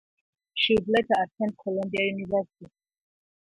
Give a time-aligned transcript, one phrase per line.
[0.55, 2.71] She would later attend Columbia University.